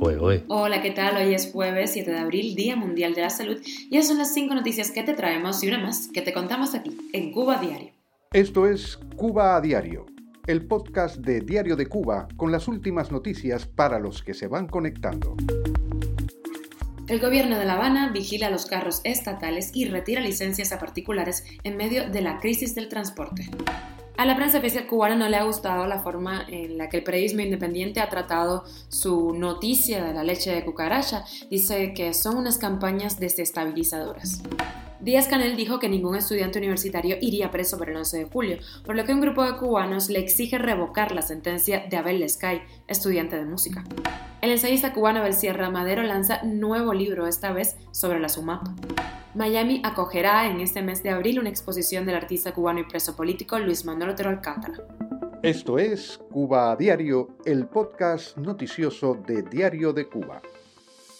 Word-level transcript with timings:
Hola, 0.00 0.80
¿qué 0.80 0.92
tal? 0.92 1.16
Hoy 1.16 1.34
es 1.34 1.50
jueves 1.50 1.92
7 1.92 2.10
de 2.10 2.18
abril, 2.18 2.54
Día 2.54 2.76
Mundial 2.76 3.14
de 3.14 3.22
la 3.22 3.30
Salud, 3.30 3.60
y 3.64 3.96
esas 3.96 4.08
son 4.08 4.18
las 4.18 4.32
cinco 4.32 4.54
noticias 4.54 4.92
que 4.92 5.02
te 5.02 5.12
traemos 5.12 5.62
y 5.62 5.68
una 5.68 5.78
más 5.78 6.08
que 6.12 6.22
te 6.22 6.32
contamos 6.32 6.74
aquí, 6.74 6.96
en 7.12 7.32
Cuba 7.32 7.58
Diario. 7.58 7.92
Esto 8.32 8.68
es 8.68 8.96
Cuba 9.16 9.56
a 9.56 9.60
Diario, 9.60 10.06
el 10.46 10.66
podcast 10.66 11.16
de 11.16 11.40
Diario 11.40 11.74
de 11.74 11.86
Cuba 11.86 12.28
con 12.36 12.52
las 12.52 12.68
últimas 12.68 13.10
noticias 13.10 13.66
para 13.66 13.98
los 13.98 14.22
que 14.22 14.34
se 14.34 14.46
van 14.46 14.68
conectando. 14.68 15.34
El 17.08 17.20
gobierno 17.20 17.58
de 17.58 17.64
La 17.64 17.74
Habana 17.74 18.12
vigila 18.12 18.50
los 18.50 18.66
carros 18.66 19.00
estatales 19.02 19.72
y 19.74 19.86
retira 19.86 20.20
licencias 20.20 20.70
a 20.72 20.78
particulares 20.78 21.44
en 21.64 21.76
medio 21.76 22.08
de 22.08 22.20
la 22.20 22.38
crisis 22.38 22.74
del 22.74 22.88
transporte. 22.88 23.50
A 24.18 24.24
la 24.24 24.34
prensa 24.34 24.58
oficial 24.58 24.84
cubana 24.88 25.14
no 25.14 25.28
le 25.28 25.36
ha 25.36 25.44
gustado 25.44 25.86
la 25.86 26.00
forma 26.00 26.44
en 26.48 26.76
la 26.76 26.88
que 26.88 26.96
el 26.96 27.04
periodismo 27.04 27.40
independiente 27.40 28.00
ha 28.00 28.08
tratado 28.08 28.64
su 28.88 29.32
noticia 29.32 30.02
de 30.02 30.12
la 30.12 30.24
leche 30.24 30.52
de 30.52 30.64
cucaracha. 30.64 31.24
Dice 31.48 31.94
que 31.94 32.12
son 32.14 32.36
unas 32.36 32.58
campañas 32.58 33.20
desestabilizadoras. 33.20 34.42
Díaz 34.98 35.28
Canel 35.28 35.54
dijo 35.54 35.78
que 35.78 35.88
ningún 35.88 36.16
estudiante 36.16 36.58
universitario 36.58 37.16
iría 37.20 37.52
preso 37.52 37.78
por 37.78 37.90
el 37.90 37.96
11 37.96 38.18
de 38.18 38.24
julio, 38.24 38.58
por 38.84 38.96
lo 38.96 39.04
que 39.04 39.14
un 39.14 39.20
grupo 39.20 39.44
de 39.44 39.56
cubanos 39.56 40.08
le 40.08 40.18
exige 40.18 40.58
revocar 40.58 41.12
la 41.12 41.22
sentencia 41.22 41.86
de 41.88 41.96
Abel 41.96 42.18
Lescay, 42.18 42.62
estudiante 42.88 43.36
de 43.36 43.44
música. 43.44 43.84
El 44.42 44.50
ensayista 44.50 44.92
cubano 44.92 45.20
Abel 45.20 45.34
Sierra 45.34 45.70
Madero 45.70 46.02
lanza 46.02 46.42
nuevo 46.42 46.92
libro, 46.92 47.28
esta 47.28 47.52
vez 47.52 47.76
sobre 47.92 48.18
la 48.18 48.28
SUMAP. 48.28 48.66
Miami 49.38 49.80
acogerá 49.84 50.50
en 50.50 50.58
este 50.58 50.82
mes 50.82 51.00
de 51.04 51.10
abril 51.10 51.38
una 51.38 51.48
exposición 51.48 52.04
del 52.04 52.16
artista 52.16 52.52
cubano 52.52 52.80
y 52.80 52.82
preso 52.82 53.14
político 53.14 53.56
Luis 53.60 53.84
Manuel 53.84 54.10
Otero 54.10 54.30
Alcántara. 54.30 54.74
Esto 55.44 55.78
es 55.78 56.18
Cuba 56.32 56.72
a 56.72 56.76
Diario, 56.76 57.36
el 57.44 57.68
podcast 57.68 58.36
noticioso 58.36 59.14
de 59.14 59.42
Diario 59.42 59.92
de 59.92 60.08
Cuba. 60.08 60.42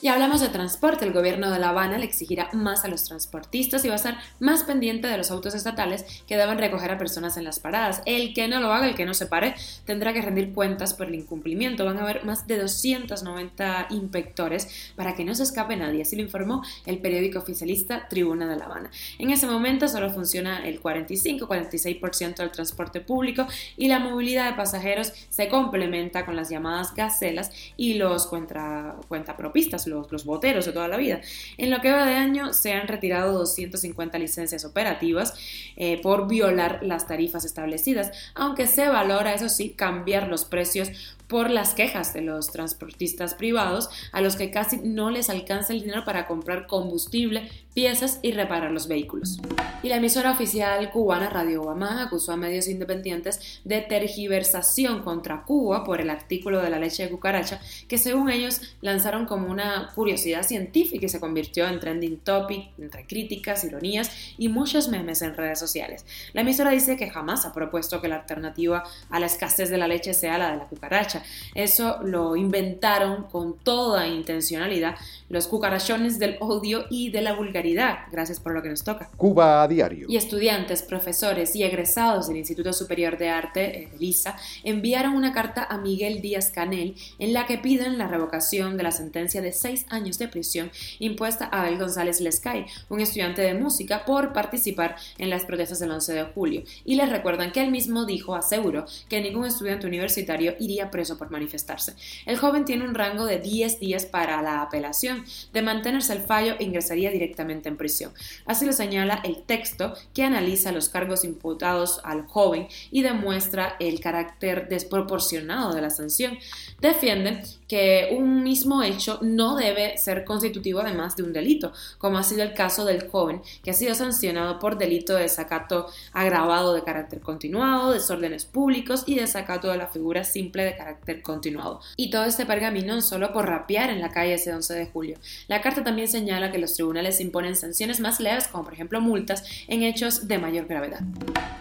Y 0.01 0.07
hablamos 0.07 0.41
de 0.41 0.48
transporte. 0.48 1.05
El 1.05 1.12
gobierno 1.12 1.50
de 1.50 1.59
La 1.59 1.70
Habana 1.70 1.98
le 1.98 2.05
exigirá 2.05 2.50
más 2.53 2.84
a 2.84 2.89
los 2.89 3.03
transportistas 3.03 3.84
y 3.84 3.89
va 3.89 3.95
a 3.95 3.97
estar 3.97 4.17
más 4.39 4.62
pendiente 4.62 5.09
de 5.09 5.19
los 5.19 5.33
autos 5.33 5.56
estatales 5.56 6.05
que 6.28 6.36
deben 6.36 6.56
recoger 6.56 6.92
a 6.92 6.98
personas 6.98 7.36
en 7.36 7.42
las 7.42 7.59
paradas. 7.59 8.00
El 8.06 8.33
que 8.33 8.47
no 8.47 8.61
lo 8.61 8.72
haga, 8.72 8.87
el 8.87 8.95
que 8.95 9.05
no 9.05 9.12
se 9.12 9.27
pare, 9.27 9.56
tendrá 9.87 10.12
que 10.12 10.22
rendir 10.22 10.53
cuentas 10.53 10.95
por 10.95 11.09
el 11.09 11.17
incumplimiento. 11.17 11.84
Van 11.84 11.98
a 11.98 12.03
haber 12.03 12.25
más 12.25 12.47
de 12.47 12.59
290 12.59 13.89
inspectores 13.91 14.92
para 14.95 15.17
que 15.17 15.25
no 15.25 15.34
se 15.34 15.42
escape 15.42 15.75
nadie, 15.75 16.03
así 16.03 16.15
lo 16.15 16.22
informó 16.22 16.62
el 16.87 16.98
periódico 16.98 17.41
oficialista 17.41 18.06
Tribuna 18.09 18.47
de 18.47 18.56
La 18.56 18.67
Habana. 18.67 18.92
En 19.19 19.31
ese 19.31 19.48
momento 19.48 19.89
solo 19.89 20.11
funciona 20.11 20.65
el 20.65 20.81
45-46% 20.81 22.37
del 22.37 22.53
transporte 22.53 23.00
público 23.00 23.48
y 23.77 23.89
la 23.89 23.98
movilidad 23.98 24.48
de 24.48 24.56
pasajeros 24.56 25.12
se 25.28 25.48
complementa 25.48 26.25
con 26.25 26.37
las 26.37 26.50
llamadas 26.50 26.94
gacelas 26.94 27.50
y 27.77 27.94
los 27.94 28.28
cuenta, 28.28 28.94
cuentapropistas 29.09 29.88
los, 29.89 30.25
boteros 30.25 30.67
de 30.67 30.72
toda 30.72 30.89
la 30.89 30.97
vida. 30.97 31.20
En 31.56 31.70
lo 31.70 31.81
que 31.81 31.91
va 31.91 32.06
de 32.06 32.14
año 32.14 32.53
se 32.53 32.72
han 32.72 32.89
retirado 32.89 33.33
250 33.33 34.19
licencias 34.19 34.64
operativas 34.64 35.34
eh, 35.77 36.00
por 36.03 36.28
violar 36.28 36.81
las 36.83 37.06
tarifas 37.06 37.44
establecidas, 37.44 38.12
aunque 38.34 38.66
se 38.66 38.89
valora, 38.89 39.34
eso 39.34 39.48
sí, 39.48 39.70
cambiar 39.70 40.28
los 40.28 40.44
precios 40.44 40.91
por 41.28 41.50
las 41.50 41.75
quejas 41.75 42.14
de 42.14 42.22
los 42.22 42.50
transportistas 42.50 43.34
privados 43.34 43.91
a 44.12 44.20
los 44.20 44.36
que 44.36 44.50
casi 44.50 44.78
no 44.78 45.11
les 45.11 45.28
alcanza 45.28 45.75
el 45.75 45.83
dinero 45.83 46.05
para 46.05 46.27
comprar 46.27 46.66
combustible, 46.66 47.48
piezas 47.79 48.19
y 48.23 48.33
reparar 48.33 48.73
los 48.73 48.89
vehículos. 48.89 49.39
Y 49.84 49.89
la 49.89 49.98
emisora 49.98 50.33
oficial 50.33 50.91
cubana 50.91 51.31
Radio 51.31 51.62
Obama 51.62 52.03
acusó 52.03 52.33
a 52.33 52.37
medios 52.37 52.67
independientes 52.67 53.61
de 53.62 53.81
tergiversación 53.83 55.05
contra 55.05 55.45
Cuba 55.45 55.84
por 55.84 56.01
el 56.01 56.11
artículo 56.11 56.61
de 56.61 56.71
la 56.71 56.81
leche 56.81 57.05
de 57.05 57.11
cucaracha 57.11 57.61
que 57.87 57.97
según 57.97 58.31
ellos 58.31 58.61
lanzaron 58.81 59.27
como 59.27 59.49
una 59.49 59.93
curiosidad 59.95 60.43
científica 60.43 61.06
y 61.06 61.09
se 61.09 61.21
convirtió 61.21 61.69
en 61.69 61.79
trending 61.79 62.19
topic 62.19 62.71
entre 62.79 63.06
críticas, 63.06 63.62
ironías 63.62 64.11
y 64.37 64.49
muchos 64.49 64.89
memes 64.89 65.23
en 65.23 65.37
redes 65.37 65.61
sociales. 65.61 66.05
La 66.33 66.41
emisora 66.41 66.72
dice 66.72 66.97
que 66.97 67.11
jamás 67.11 67.47
ha 67.47 67.53
propuesto 67.53 68.00
que 68.00 68.09
la 68.09 68.17
alternativa 68.17 68.83
a 69.09 69.21
la 69.21 69.27
escasez 69.27 69.71
de 69.71 69.78
la 69.78 69.87
leche 69.87 70.15
sea 70.15 70.37
la 70.37 70.50
de 70.50 70.56
la 70.56 70.65
cucaracha 70.65 71.22
eso 71.55 72.00
lo 72.03 72.34
inventaron 72.34 73.22
con 73.31 73.56
toda 73.56 74.09
intencionalidad 74.09 74.97
los 75.28 75.47
cucarachones 75.47 76.19
del 76.19 76.38
odio 76.41 76.87
y 76.91 77.11
de 77.11 77.21
la 77.21 77.34
vulgaridad. 77.34 77.68
Gracias 78.11 78.41
por 78.41 78.53
lo 78.53 78.62
que 78.62 78.69
nos 78.69 78.84
toca. 78.84 79.11
Cuba 79.17 79.62
a 79.62 79.69
diario. 79.69 80.06
Y 80.09 80.17
estudiantes, 80.17 80.83
profesores 80.83 81.55
y 81.55 81.62
egresados 81.62 82.29
del 82.29 82.39
Instituto 82.39 82.73
Superior 82.73 83.19
de 83.19 83.29
Arte, 83.29 83.83
eh, 83.83 83.89
LISA, 83.99 84.37
enviaron 84.65 85.15
una 85.15 85.33
carta 85.33 85.67
a 85.69 85.79
Miguel 85.79 86.21
Díaz 86.21 86.51
Canel 86.51 86.95
en 87.19 87.33
la 87.33 87.47
que 87.47 87.59
piden 87.59 87.99
la 87.99 88.09
revocación 88.09 88.77
de 88.77 88.83
la 88.83 88.91
sentencia 88.91 89.43
de 89.43 89.53
seis 89.53 89.87
años 89.89 90.19
de 90.19 90.29
prisión 90.29 90.71
impuesta 90.99 91.49
a 91.51 91.62
Abel 91.62 91.79
González 91.79 92.21
Lescay, 92.21 92.67
un 92.89 93.01
estudiante 93.01 93.43
de 93.43 93.55
música, 93.55 94.05
por 94.05 94.33
participar 94.33 94.97
en 95.19 95.31
las 95.31 95.45
protestas 95.45 95.79
del 95.79 95.91
11 95.91 96.12
de 96.15 96.25
julio. 96.25 96.62
Y 96.85 96.97
les 96.97 97.11
recuerdan 97.11 97.53
que 97.53 97.62
él 97.62 97.71
mismo 97.71 98.05
dijo, 98.05 98.35
aseguró, 98.35 98.87
que 99.09 99.21
ningún 99.21 99.47
estudiante 99.47 99.87
universitario 99.87 100.55
iría 100.59 100.91
preso 100.91 101.19
por 101.19 101.31
manifestarse. 101.31 101.95
El 102.27 102.39
joven 102.39 102.65
tiene 102.65 102.85
un 102.85 102.95
rango 102.95 103.27
de 103.27 103.39
10 103.39 103.81
días 103.81 104.06
para 104.06 104.41
la 104.43 104.62
apelación. 104.62 105.25
De 105.53 105.62
mantenerse 105.62 106.12
el 106.12 106.21
fallo, 106.21 106.55
ingresaría 106.59 107.11
directamente 107.11 107.57
en 107.66 107.76
prisión. 107.76 108.12
Así 108.44 108.66
lo 108.66 108.72
señala 108.72 109.20
el 109.24 109.42
texto 109.42 109.94
que 110.14 110.24
analiza 110.24 110.72
los 110.72 110.88
cargos 110.88 111.24
imputados 111.24 112.00
al 112.04 112.26
joven 112.26 112.69
y 112.91 113.02
demuestra 113.02 113.76
el 113.80 114.00
carácter 114.00 114.69
desproporcionado 114.69 115.74
de 115.74 115.80
la 115.80 115.91
sanción. 115.91 116.38
Defiende 116.80 117.42
que 117.66 118.16
un 118.19 118.42
mismo 118.42 118.82
hecho 118.82 119.19
no 119.22 119.56
debe 119.56 119.98
ser 119.98 120.24
constitutivo 120.24 120.80
además 120.80 121.16
de 121.16 121.22
un 121.22 121.32
delito, 121.32 121.72
como 121.98 122.19
ha 122.19 122.22
sido 122.22 122.42
el 122.42 122.54
caso 122.54 122.84
del 122.84 123.08
joven 123.08 123.42
que 123.62 123.70
ha 123.70 123.75
sido 123.75 123.94
sancionado 123.94 124.58
por 124.58 124.78
delito 124.78 125.14
de 125.14 125.22
desacato 125.22 125.86
agravado 126.12 126.75
de 126.75 126.82
carácter 126.82 127.20
continuado, 127.20 127.92
desórdenes 127.92 128.44
públicos 128.44 129.04
y 129.06 129.16
desacato 129.16 129.69
de 129.69 129.78
la 129.78 129.88
figura 129.88 130.25
simple 130.25 130.64
de 130.64 130.76
carácter 130.76 131.22
continuado. 131.22 131.80
Y 131.96 132.10
todo 132.10 132.25
este 132.25 132.46
pergamino 132.46 132.98
solo 133.02 133.32
por 133.32 133.46
rapear 133.46 133.90
en 133.90 134.00
la 134.00 134.10
calle 134.10 134.34
ese 134.34 134.52
11 134.52 134.75
de 134.75 134.86
julio. 134.86 135.19
La 135.46 135.60
carta 135.60 135.84
también 135.84 136.08
señala 136.08 136.50
que 136.50 136.58
los 136.58 136.75
tribunales 136.75 137.20
imponen 137.20 137.38
sanciones 137.56 138.00
más 138.00 138.21
leves, 138.21 138.49
como 138.49 138.65
por 138.65 138.72
ejemplo 138.72 139.00
multas, 139.00 139.44
en 139.66 139.82
hechos 139.82 140.28
de 140.28 140.38
mayor 140.38 140.66
gravedad. 140.66 141.00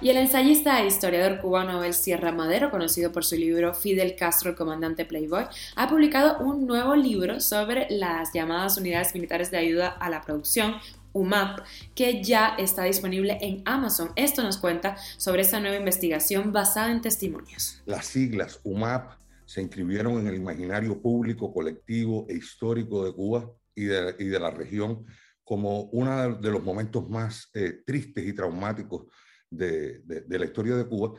Y 0.01 0.09
el 0.09 0.17
ensayista 0.17 0.81
e 0.81 0.88
historiador 0.88 1.39
cubano 1.39 1.73
Abel 1.73 1.93
Sierra 1.93 2.31
Madero, 2.31 2.71
conocido 2.71 3.11
por 3.11 3.25
su 3.25 3.35
libro 3.35 3.73
Fidel 3.73 4.15
Castro, 4.15 4.51
el 4.51 4.55
comandante 4.55 5.05
Playboy, 5.05 5.45
ha 5.75 5.88
publicado 5.88 6.39
un 6.39 6.67
nuevo 6.67 6.95
libro 6.95 7.39
sobre 7.39 7.88
las 7.89 8.33
llamadas 8.33 8.77
unidades 8.77 9.13
militares 9.13 9.51
de 9.51 9.57
ayuda 9.57 9.88
a 9.88 10.09
la 10.09 10.21
producción, 10.21 10.75
UMAP, 11.13 11.59
que 11.95 12.23
ya 12.23 12.55
está 12.57 12.83
disponible 12.83 13.38
en 13.41 13.61
Amazon. 13.65 14.11
Esto 14.15 14.44
nos 14.44 14.57
cuenta 14.57 14.97
sobre 15.17 15.41
esta 15.41 15.59
nueva 15.59 15.77
investigación 15.77 16.51
basada 16.51 16.91
en 16.91 17.01
testimonios. 17.01 17.81
Las 17.85 18.05
siglas 18.05 18.59
UMAP 18.63 19.17
se 19.45 19.61
inscribieron 19.61 20.19
en 20.19 20.27
el 20.27 20.35
imaginario 20.35 21.01
público, 21.01 21.53
colectivo 21.53 22.25
e 22.29 22.35
histórico 22.35 23.05
de 23.05 23.13
Cuba 23.13 23.49
y 23.73 23.85
de, 23.85 24.15
y 24.19 24.25
de 24.25 24.39
la 24.39 24.51
región 24.51 25.05
como 25.47 25.83
uno 25.93 26.35
de 26.35 26.51
los 26.51 26.61
momentos 26.61 27.09
más 27.09 27.49
eh, 27.53 27.81
tristes 27.85 28.25
y 28.27 28.33
traumáticos 28.33 29.05
de, 29.49 29.99
de, 29.99 30.39
la 30.39 30.43
historia 30.43 30.75
de 30.75 30.85
Cuba 30.85 31.13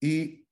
y 0.00 0.48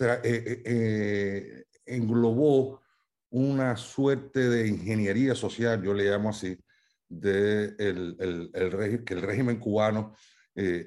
eh, 0.00 0.62
eh, 0.64 1.64
englobó 1.84 2.82
una 3.30 3.76
suerte 3.76 4.48
de 4.48 4.66
ingeniería 4.66 5.36
social, 5.36 5.80
yo 5.80 5.94
le 5.94 6.10
llamo 6.10 6.30
así, 6.30 6.58
de 7.08 7.76
el, 7.78 8.16
el, 8.18 8.50
el 8.52 9.04
que 9.04 9.14
el 9.14 9.22
régimen 9.22 9.60
cubano 9.60 10.16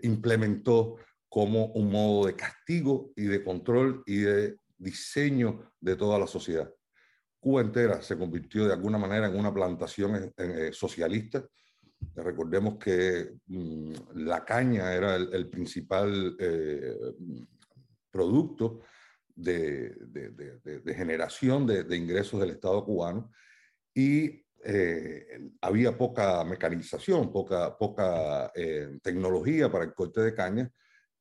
implementó 0.01 0.97
como 1.29 1.67
un 1.67 1.91
modo 1.91 2.25
de 2.25 2.35
castigo 2.35 3.13
y 3.15 3.23
de 3.23 3.41
control 3.41 4.03
y 4.05 4.17
de 4.17 4.57
diseño 4.77 5.71
de 5.79 5.95
toda 5.95 6.19
la 6.19 6.27
sociedad. 6.27 6.69
Cuba 7.39 7.61
entera 7.61 8.01
se 8.01 8.17
convirtió 8.17 8.67
de 8.67 8.73
alguna 8.73 8.97
manera 8.97 9.27
en 9.27 9.39
una 9.39 9.53
plantación 9.53 10.33
eh, 10.35 10.71
socialista. 10.73 11.45
Recordemos 12.15 12.77
que 12.77 13.33
mm, 13.47 13.93
la 14.15 14.43
caña 14.43 14.93
era 14.93 15.15
el, 15.15 15.49
principal 15.49 16.35
eh, 16.39 16.95
producto 18.11 18.81
de, 19.35 19.95
generación 20.95 21.65
de, 21.65 21.95
ingresos 21.95 22.39
del 22.39 22.51
Estado 22.51 22.83
cubano 22.83 23.31
y 23.93 24.43
eh, 24.65 25.51
había 25.61 25.97
poca 25.97 26.43
mecanización, 26.43 27.31
poca, 27.31 27.77
poca 27.77 28.51
tecnología 29.01 29.71
para 29.71 29.85
el 29.85 29.93
corte 29.93 30.21
de 30.21 30.33
caña 30.33 30.69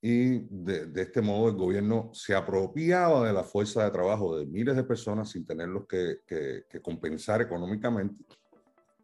y 0.00 0.46
de, 0.48 1.02
este 1.02 1.20
modo 1.20 1.48
el 1.48 1.56
gobierno 1.56 2.10
se 2.12 2.34
apropiaba 2.34 3.26
de 3.26 3.32
la 3.32 3.42
fuerza 3.42 3.84
de 3.84 3.90
trabajo 3.90 4.38
de 4.38 4.46
miles 4.46 4.76
de 4.76 4.84
personas 4.84 5.30
sin 5.30 5.44
tenerlos 5.44 5.86
que, 5.86 6.19
que, 6.26 6.80
compensar 6.80 7.42
económicamente 7.42 8.25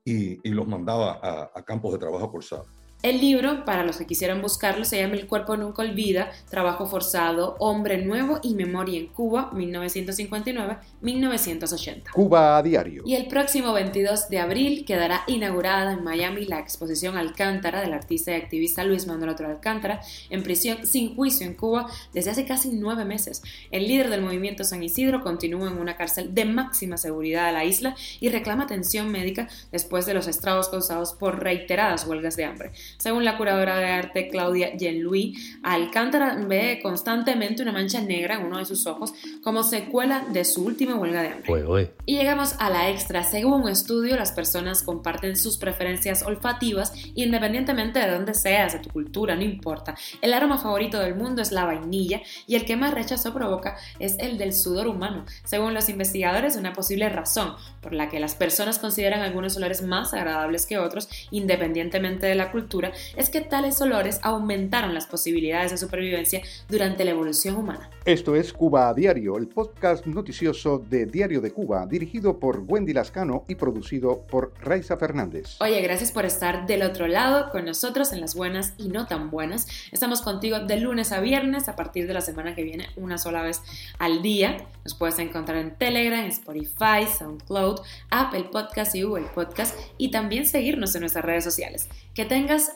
y, 0.05 0.49
los 0.51 0.67
mandaba 0.67 1.19
a, 1.23 1.51
a, 1.55 1.65
campos 1.65 1.93
de 1.93 1.99
trabajo 1.99 2.31
forzados. 2.31 2.69
El 3.05 3.21
libro, 3.21 3.65
para 3.67 3.85
los 3.85 3.99
que 3.99 4.07
quisieran 4.07 4.41
buscarlo, 4.41 4.87
se 4.87 4.97
llama 4.97 5.17
El 5.17 5.27
cuerpo 5.27 5.59
nunca 5.59 5.83
olvida, 5.83 6.33
Trabajo 6.49 6.87
forzado, 6.87 7.55
Hombre 7.59 7.99
nuevo 7.99 8.41
y 8.43 8.55
Memoria 8.55 8.99
en 8.99 9.09
Cuba, 9.09 9.51
1959-1980. 9.53 12.13
Cuba 12.15 12.57
a 12.57 12.63
diario. 12.63 13.03
Y 13.05 13.17
el 13.17 13.27
próximo 13.27 13.75
22 13.75 14.31
de 14.31 14.39
abril 14.39 14.87
quedará 14.87 15.21
inaugurada 15.27 15.93
en 15.93 16.03
Miami 16.03 16.47
la 16.47 16.59
exposición 16.59 17.19
Alcántara 17.19 17.83
del 17.83 17.93
artista 17.93 18.31
y 18.31 18.37
activista 18.37 18.85
Luis 18.85 19.07
Manuel 19.07 19.29
Otro 19.29 19.49
Alcántara, 19.49 20.01
en 20.31 20.43
prisión 20.43 20.87
sin 20.87 21.15
juicio 21.15 21.47
en 21.47 21.53
Cuba 21.53 21.87
desde 22.15 22.31
hace 22.31 22.47
casi 22.47 22.71
nueve 22.71 23.05
meses. 23.05 23.43
El 23.71 23.87
líder 23.87 24.09
del 24.09 24.23
movimiento 24.23 24.65
San 24.65 24.83
Isidro 24.83 25.23
continúa 25.23 25.69
en 25.69 25.77
una 25.77 25.99
cárcel 25.99 26.35
de 26.35 26.47
máxima 26.47 26.97
seguridad 26.97 27.49
de 27.49 27.53
la 27.53 27.67
isla 27.67 27.95
y 28.19 28.31
reclama 28.31 28.65
atención 28.65 29.13
médica 29.13 29.47
después 29.71 30.07
de 30.07 30.15
los 30.15 30.27
estragos 30.27 30.71
causados 30.71 31.13
por 31.13 31.43
reiteradas 31.43 32.07
huelgas 32.07 32.37
de 32.37 32.47
hambre. 32.47 32.73
Según 32.99 33.25
la 33.25 33.37
curadora 33.37 33.77
de 33.77 33.87
arte 33.87 34.29
Claudia 34.29 34.77
Jean-Louis, 34.77 35.59
Alcántara 35.63 36.37
ve 36.47 36.81
constantemente 36.83 37.63
una 37.63 37.73
mancha 37.73 38.01
negra 38.01 38.37
en 38.37 38.47
uno 38.47 38.59
de 38.59 38.65
sus 38.65 38.87
ojos 38.87 39.13
como 39.43 39.63
secuela 39.63 40.25
de 40.31 40.45
su 40.45 40.65
última 40.65 40.95
huelga 40.95 41.23
de 41.23 41.29
hambre. 41.29 41.93
Y 42.07 42.17
llegamos 42.17 42.55
a 42.59 42.71
la 42.71 42.91
extra. 42.91 43.25
Según 43.25 43.63
un 43.63 43.69
estudio, 43.69 44.17
las 44.17 44.33
personas 44.33 44.83
comparten 44.83 45.37
sus 45.37 45.59
preferencias 45.59 46.23
olfativas 46.23 46.93
independientemente 47.15 47.99
de 47.99 48.11
dónde 48.11 48.35
seas, 48.35 48.73
de 48.73 48.79
tu 48.79 48.91
cultura, 48.91 49.35
no 49.37 49.43
importa. 49.43 49.95
El 50.21 50.33
aroma 50.33 50.59
favorito 50.59 50.99
del 51.01 51.15
mundo 51.15 51.43
es 51.43 51.53
la 51.53 51.65
vainilla 51.65 52.23
y 52.47 52.57
el 52.57 52.65
que 52.65 52.77
más 52.77 52.95
rechazo 52.95 53.33
provoca 53.33 53.77
es 53.99 54.17
el 54.19 54.39
del 54.39 54.53
sudor 54.53 54.89
humano. 54.89 55.25
Según 55.45 55.75
los 55.75 55.89
investigadores, 55.89 56.57
una 56.57 56.73
posible 56.73 57.09
razón 57.09 57.55
por 57.81 57.93
la 57.93 58.09
que 58.09 58.21
las 58.21 58.35
personas 58.35 58.79
consideran 58.79 59.21
algunos 59.21 59.57
olores 59.57 59.83
más 59.83 60.15
agradables 60.15 60.67
que 60.67 60.79
otros, 60.79 61.09
independientemente 61.31 62.27
de 62.27 62.35
la 62.35 62.51
cultura, 62.51 62.84
es 63.17 63.31
que 63.31 63.41
tales 63.41 63.81
olores 63.81 64.21
aumentaron 64.23 64.95
las 64.95 65.07
posibilidades 65.07 65.71
de 65.71 65.79
supervivencia 65.79 66.43
durante 66.69 67.05
la 67.05 67.13
evolución 67.13 67.57
humana. 67.57 67.91
Esto 68.05 68.37
es 68.37 68.53
Cuba 68.53 68.89
a 68.89 68.95
Diario, 68.95 69.37
el 69.39 69.49
podcast 69.49 70.05
noticioso 70.07 70.79
de 70.79 71.07
Diario 71.07 71.41
de 71.41 71.53
Cuba, 71.53 71.87
dirigido 71.87 72.39
por 72.39 72.65
Wendy 72.67 72.93
Lascano 72.93 73.45
y 73.49 73.55
producido 73.55 74.27
por 74.27 74.53
Raiza 74.61 74.97
Fernández. 74.97 75.57
Oye, 75.61 75.81
gracias 75.81 76.13
por 76.13 76.25
estar 76.25 76.67
del 76.67 76.83
otro 76.83 77.07
lado 77.07 77.51
con 77.51 77.65
nosotros 77.65 78.13
en 78.13 78.21
las 78.21 78.35
buenas 78.35 78.75
y 78.77 78.89
no 78.89 79.07
tan 79.07 79.31
buenas. 79.31 79.67
Estamos 79.93 80.23
contigo 80.23 80.61
de 80.61 80.79
lunes 80.79 81.13
a 81.13 81.21
viernes 81.21 81.69
a 81.69 81.77
partir 81.77 82.07
de 82.07 82.15
la 82.15 82.21
semana 82.21 82.55
que 82.55 82.63
viene, 82.63 82.89
una 82.97 83.19
sola 83.19 83.43
vez 83.43 83.63
al 83.99 84.23
día. 84.23 84.67
Nos 84.85 84.95
puedes 84.95 85.19
encontrar 85.19 85.59
en 85.59 85.75
Telegram, 85.77 86.25
Spotify, 86.27 87.07
SoundCloud, 87.19 87.81
Apple 88.11 88.45
Podcast 88.53 88.95
y 88.95 89.03
Google 89.03 89.27
Podcast 89.35 89.79
y 89.97 90.11
también 90.11 90.47
seguirnos 90.47 90.95
en 90.95 91.01
nuestras 91.01 91.25
redes 91.25 91.45
sociales. 91.45 91.89
Que 92.15 92.25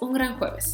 un 0.00 0.12
gran 0.12 0.38
jueves. 0.38 0.72